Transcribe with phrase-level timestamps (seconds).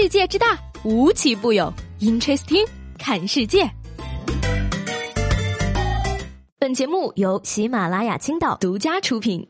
[0.00, 1.74] 世界之大，无奇不有。
[1.98, 2.64] Interesting，
[3.00, 3.68] 看世界。
[6.56, 9.44] 本节目由喜马拉雅青岛独家出品。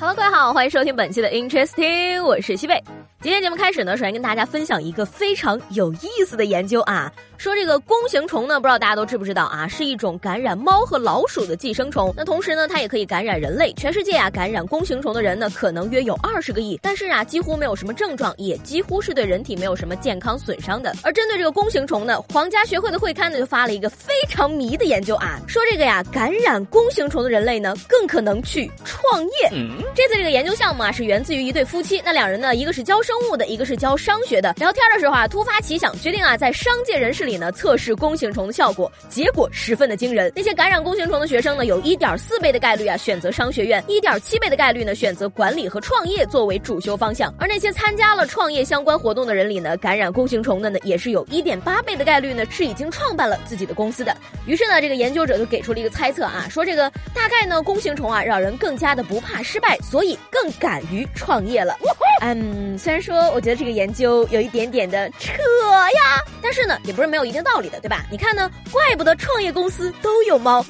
[0.00, 2.82] Hello，各位好，欢迎收听本期的 Interesting，我是西贝。
[3.20, 7.12] 今天节目开始呢，首先跟大家分享一个非常有意思的研究啊。
[7.42, 12.14] 说这个弓形虫呢，不知道大家都知不知道啊，是一种感染猫和老鼠的寄生虫。
[12.16, 13.72] 那同时呢，它也可以感染人类。
[13.72, 16.78] 全世界啊，感染弓形虫的人呢，可能约有二十个亿。
[16.80, 20.94] 但是啊，几乎没有什么症状，也几乎是对人体没有什么健康损伤的。
[21.02, 29.50] 而针对这个弓形虫呢，皇家学会的会刊呢就发了一个非常迷的研究啊，说这个呀，感染弓形虫的人类呢，更可能去创业。
[29.96, 32.00] 这次这个研究项目啊，是源自于一对夫妻。
[32.04, 34.54] 那两人呢，一个是教生物的，一个是教商学的。
[34.58, 37.31] 聊天的时候啊，突发奇想，决定啊，在商界人士里。
[37.36, 40.32] 呢测试弓形虫的效果，结果十分的惊人。
[40.34, 47.32] 那些感染弓形虫的学生呢，有一点四倍的概率啊选择商学院，一点七倍的概率呢选择管理和创业作为主修方向。
[47.38, 54.16] 而那些参加了创业相关活动的人里呢，感染弓形虫的呢，也是有一点八倍的概率呢是已经创办了自己的公司的。
[54.46, 61.76] 于是呢，这个研究者就给出了一个猜测啊，说这个大概呢弓形虫啊让人更加的不怕失败，所以更敢于创业了。
[62.20, 65.32] 嗯，虽然说我觉得这个研究有一点点的扯
[65.72, 67.16] 呀，但是呢也不是没。
[67.16, 68.04] 有一定道理的，对吧？
[68.10, 70.64] 你看呢，怪不得创业公司都有猫。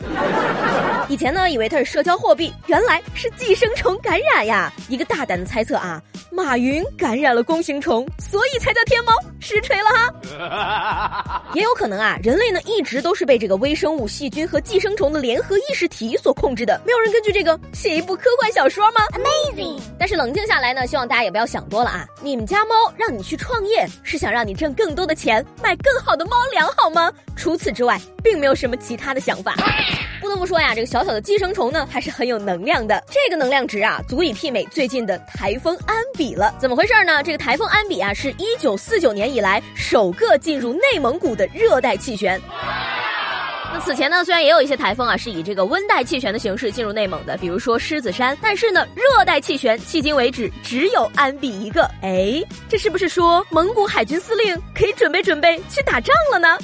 [1.08, 4.72] 以前呢，以为它是社交货币，原来是寄生虫感染呀。
[4.88, 6.00] 一个大胆的猜测啊，
[6.30, 9.12] 马云感染了弓形虫，所以才叫天猫。
[9.40, 11.42] 实锤了哈。
[11.54, 16.80] 也有可能啊，人类呢一直都是被这个微生物、细菌和寄生虫的联合意识体所控制的。
[16.86, 19.80] 没有人根据这个写一部科幻小说吗？Amazing。
[19.98, 22.06] 但是冷静下来呢，希望大家也不要想多了啊。
[22.22, 26.36] 你们家猫让你去创业，是想让你挣更多的钱，买更好的猫。
[26.52, 27.10] 粮好吗？
[27.34, 29.54] 除此之外，并没有什么其他的想法。
[30.20, 33.02] 不得不说呀，这个小小的寄生虫呢，还是很有能量的。
[33.08, 36.54] 这个能量值啊，足以媲美最近的台风安比了。
[36.58, 37.22] 怎么回事呢？
[37.22, 42.38] 这个台风安比啊，是一九四九年以来首个进入内蒙古的热带气旋。
[43.72, 51.90] 那此前呢，虽然也有一些台风啊，是以这个温带气旋的形式进入内蒙的，比如说狮子山，但是呢，热带气旋迄今为止只有安比一个。
[52.02, 52.38] 哎，
[52.68, 56.58] 这是不是说蒙古海军司令可以准备准备去打仗了呢？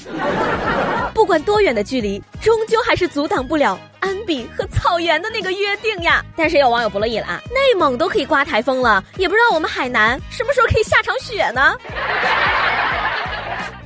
[1.14, 6.24] 不管多远的距离，终究还是阻挡不了安比和草原的那个约定呀。
[6.36, 11.76] 但是有网友不乐意了啊，内蒙都可以刮台风了，也不知道我们海南什么时候可以下场雪呢？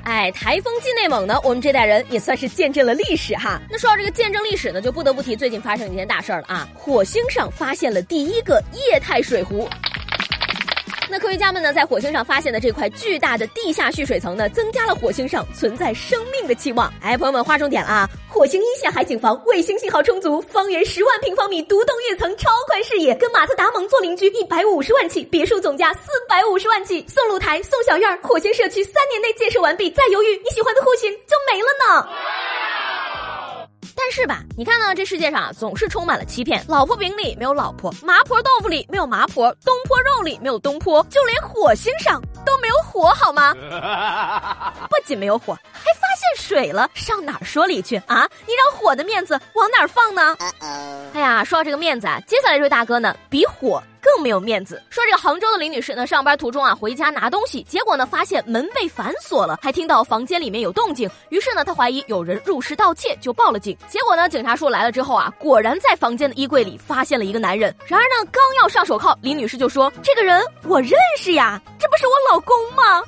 [0.04, 3.60] 哎，台风进内蒙呢，我们这代人也算是见证了历史哈。
[3.70, 6.68] 那说到这个见证历史呢，就不得不提最近发生一件大事儿了啊！
[6.74, 9.68] 火星上发现了第一个液态水湖。
[11.08, 16.92] 那科学家们呢，在火星上发现的这块巨大的地下蓄水层呢，增加了火星上存在生命的期望。
[17.02, 18.08] 哎，朋友们，划重点了啊！
[18.28, 32.08] 火星一线海景房，卫星信号充足，方圆十万平方米，独栋跃层，超宽视野，跟马特达蒙做邻居，一百五十万起，别墅总价四百五十万起，送露台，送小院儿，火星社区三年内建设完毕，再犹豫，你喜欢的户型就没了呢。
[34.04, 34.92] 但是吧，你看呢？
[34.96, 36.64] 这世界上啊，总是充满了欺骗。
[36.66, 43.54] 老婆饼里没有老婆，麻婆豆腐里没有麻婆，东坡肉里没有东坡，就连火星上都没有火，好吗？
[44.90, 48.28] 不仅没有火，还发现水了，上哪儿说理去啊？
[48.44, 50.36] 你让火的面子往哪儿放呢？
[51.14, 53.80] 哎呀，说到这个面子啊，接下来这位大哥呢，比火。
[54.02, 54.82] 更没有面子。
[54.90, 63.76] 说这个杭州的李女士呢，上班途中啊，回家拿东西，结果呢，发现门被反锁了，还听到房间里面有动静，于是呢，她怀疑有人入室盗窃，就报了警。
[63.88, 67.74] 结果呢，警察叔来了之后啊，果然在房间的衣柜里发现了一个男人。
[67.86, 73.02] 然而呢，刚要上手铐，李女士就说：“这个人我认识呀，这不是我老公吗？”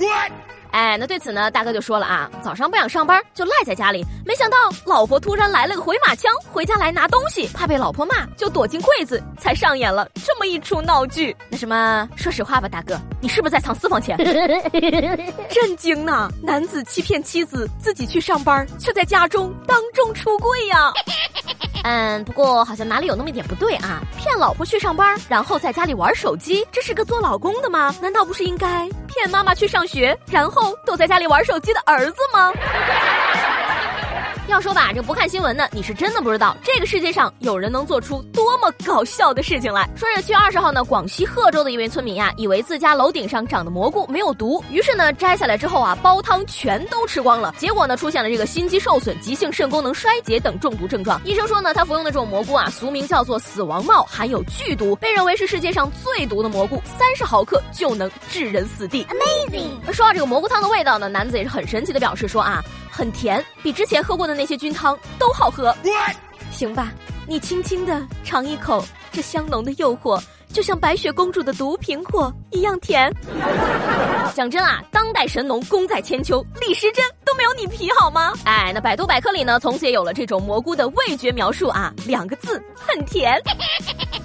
[0.74, 11.34] 哎，那对此呢，大哥就说了啊，早上不想上班就赖在家里，没想到老婆突然来了个回马枪，回家来拿东西，怕被老婆骂，就躲进柜子，才上演了这么一出闹剧。
[11.48, 14.18] 那什么，说实话吧，大哥，你是不是在藏私房钱？
[15.48, 16.28] 震惊呐！
[16.42, 20.92] 男子欺骗妻子，自己去上班，却在家中当众出柜呀。
[21.84, 24.00] 嗯，不过好像哪里有那么一点不对啊！
[24.18, 27.94] 骗老婆去上班，然后在家里玩手机，这是个做老公的吗？
[28.00, 32.50] 难道不是应该骗妈妈去上学，然后躲在家里玩手机的儿子吗？
[34.48, 39.88] 要说吧，这不看新闻呢，你是真的不知道这个世界上有人能做出多么搞笑的事情来。
[39.96, 47.54] 说是七月二十号呢，广西贺州的一位村民呀，以为自家楼顶上长的蘑菇没有毒，于是呢摘下来之后啊，煲汤全都吃光了。
[47.58, 51.20] 结果呢，出现了这个心肌受损、急性肾功能衰竭等中毒症状。
[51.24, 59.04] 医生说呢，他服用的这种蘑菇啊，俗名叫做死亡帽，含有剧毒，被认为是世界上最毒的蘑菇，三十毫克就能致人死地。
[59.06, 59.92] Amazing。
[59.92, 62.62] 说到这个蘑菇汤的味道呢，男子也是很神奇的表示说啊。
[62.94, 65.74] 很甜，比之前喝过的那些菌汤都好喝。
[66.52, 66.92] 行吧，
[67.26, 70.22] 你轻轻的尝一口，这香浓的诱惑。
[70.52, 73.12] 就像白雪公主的毒苹果一样甜。
[74.32, 78.32] 讲真啊，当代神农功在千秋，李时珍都没有你皮好吗？
[78.44, 83.36] 哎，那百度百科里呢，从此也有了这种蘑菇的味觉描述啊，两个字，很甜。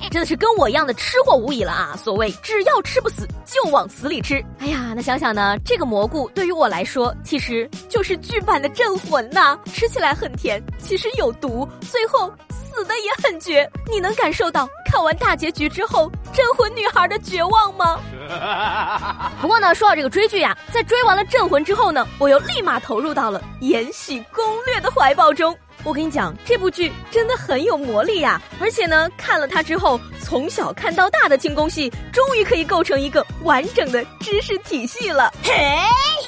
[0.10, 1.96] 真的是跟我一样的吃货无疑了啊！
[1.98, 4.44] 所谓只要吃不死，就往死里吃。
[4.60, 9.58] 哎呀，那想想呢，这个蘑菇对于我来说，其实就是剧版的镇魂呐。
[9.74, 12.32] 吃起来很甜，其实有毒，最后。
[12.72, 18.00] 死的也很绝，你能感受到看完大结局之后镇魂女孩的绝望吗？
[19.42, 25.58] 不过呢，说到这个追剧呀，在追完了镇魂之后呢，我又立马投入到了《延禧攻略》的怀抱中。
[25.84, 28.42] 我跟你讲，这部剧真的很有魔力呀！
[28.60, 35.34] 而且呢，看了它之后，从小看到大的清宫戏，终于可以构成一个完整的知识体系了。
[35.44, 35.54] 嘿。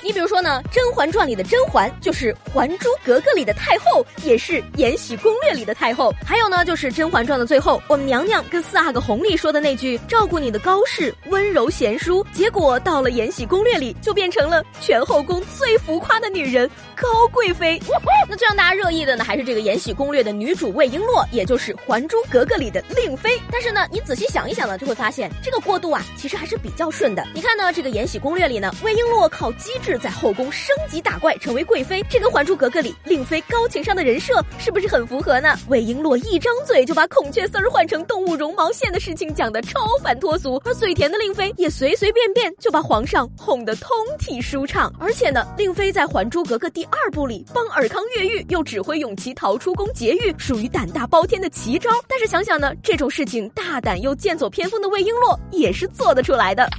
[0.03, 6.11] 你比如说呢，《甄嬛传》里的甄嬛就是《还珠格格》里的太后，也是《延禧攻略》里的太后。
[6.25, 17.79] 还有呢，就是《甄嬛传》的最后，我们娘娘跟四阿哥弘历说的那句“照顾你的高氏温柔贤淑”，结果到了《延禧攻略》里就变成了全后宫最浮夸的女人高贵妃。
[18.27, 23.39] 那最让大家热议的呢，还是这个《延禧攻略》的女主魏璎珞，也就是《还珠格格》里的令妃。
[23.51, 27.23] 但是呢，你仔细想一想呢，就会发现这个过渡啊，其实还是比较顺的。
[27.35, 29.90] 你看呢，这个《延禧攻略》里呢，魏璎珞靠机智。
[29.97, 35.55] 在后宫升级打怪，成为贵妃，这跟《还珠格格》里令妃高情商的人设是不是很符合呢？
[35.67, 43.89] 魏璎珞一张嘴就把孔雀丝儿换成动物绒毛线的事情讲得超凡脱俗，而嘴甜的令妃也随随便便就把皇上哄得通
[44.19, 44.93] 体舒畅。
[44.99, 51.89] 而且呢，令妃在《还珠格格》第二部里帮尔康越狱，又指挥永琪逃出宫劫狱，属于胆大包天的奇招。
[52.07, 56.69] 但是想想呢，这种事情大胆又剑走偏锋的魏璎珞也是做得出来的。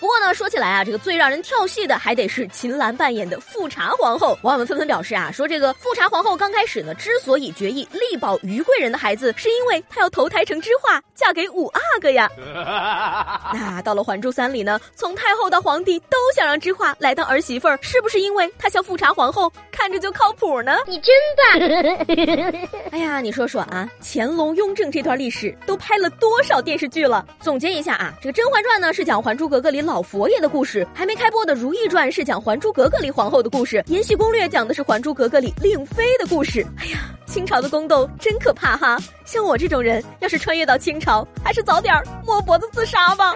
[0.00, 4.38] 不过呢，说起来啊，这个最让人跳戏的还得是秦岚扮演的富察皇后。
[4.42, 12.30] 网友们纷纷表示啊，说这个富察皇后刚开始呢，之所以决意力保于贵人的孩子，是因为她要投胎成知画，嫁给五阿哥呀。
[13.52, 20.76] 那到了《还珠三》里呢，从太后到皇帝都想让知画来当儿媳妇儿，是不是因为她像富察皇后，看着就靠谱呢？
[20.86, 22.68] 你真棒！
[22.92, 27.24] 哎呀，你说说啊，乾隆、雍正这段历史都拍了多少电视剧了？
[27.40, 30.02] 总结一下啊，这个《甄嬛传》呢是讲《还珠格格》里老。
[30.06, 36.64] 佛爷的故事还没开播的《如懿传》是讲《还珠格格》里皇后的故事，《延禧攻略》讲的是《还珠格格》里令妃的故事。
[36.76, 38.98] 哎呀，清朝的宫斗真可怕哈！
[39.24, 41.94] 像我这种人，要是穿越到清朝，还是早点
[42.24, 43.34] 摸脖子自杀吧。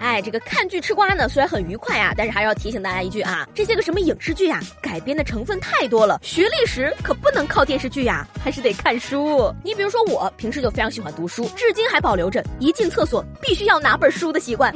[0.00, 9.52] 哎，这个看剧吃瓜呢，虽然很愉快啊，但是还是要提醒大家一句啊，这些个什么影视剧啊，改编的成分太多了，学历史可不能靠电视剧呀，还是得看书。
[9.62, 14.74] 你比如说我平时就非常喜欢读书，至今还保留着一进厕所必须要拿本书的习惯。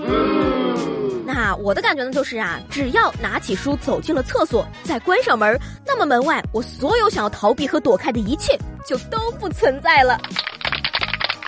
[1.25, 10.21] 那我的感觉呢，就是啊，只要拿起书走进了厕所，再关上门，那么门外我所有想要逃避和躲开的一切就都不存在了。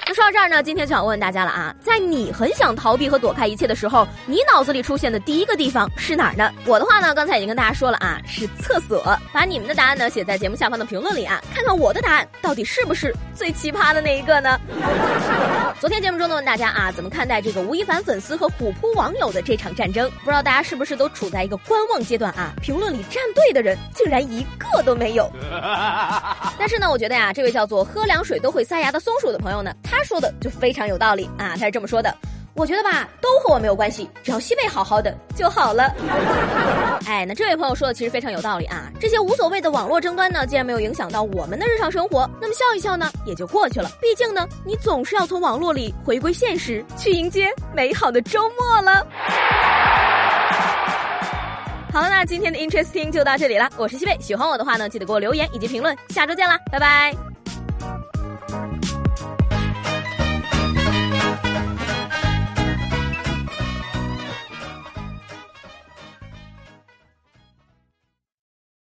[0.07, 6.53] 那说到这儿呢，今天就想问问大家了啊，在你很想逃避和躲开一切的时候，你脑子里出现的第一个地方是哪儿呢？
[6.67, 9.03] 我的话呢，刚才已经跟大家说了啊，是厕所。
[9.33, 14.61] 把你们的答案呢写在节目下方的评论里啊，看看我的答案到底是不是最奇葩的那一个呢？
[15.81, 20.11] 昨天节目中呢问大家啊，怎么看待这个吴亦凡粉丝和虎扑网友的这场战争？
[20.23, 22.53] 不知道大家是不是都处在一个观望阶段啊？
[22.61, 25.31] 评论里站队的人竟然一个都没有。
[26.59, 29.73] 但是呢，我觉得呀，这位叫做喝凉水都会塞牙的松鼠的朋友呢。
[29.83, 32.15] 他他说的就非常有道理啊，他是这么说的，
[32.55, 35.85] 我觉得吧，都和我没有关系，只要西贝好好的就好了。
[37.07, 43.89] 哎，那这位朋友说的其实非常有道理啊，这些无所谓的网络争端呢，既然没有影响到我们的日常生活，那么笑一笑呢也就过去了。
[44.01, 49.07] 毕竟呢，你总是要从网络里回归现实，去迎接美好的周末了。
[51.93, 57.34] 好了，那今天的 Interesting 就到这里了，我是西贝，喜欢我的话呢，记得给我留言以及评论，下周见啦，拜拜。